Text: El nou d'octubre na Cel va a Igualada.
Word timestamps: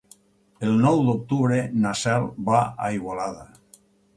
El 0.67 0.71
nou 0.85 1.01
d'octubre 1.09 1.59
na 1.83 1.93
Cel 2.01 2.27
va 2.51 2.65
a 2.87 2.91
Igualada. 2.99 3.47